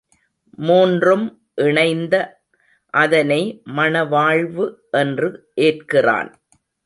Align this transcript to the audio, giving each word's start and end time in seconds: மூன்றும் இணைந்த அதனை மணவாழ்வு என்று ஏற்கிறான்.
மூன்றும் 0.67 1.25
இணைந்த 1.55 2.15
அதனை 2.93 3.61
மணவாழ்வு 3.75 4.65
என்று 4.91 5.29
ஏற்கிறான். 5.61 6.31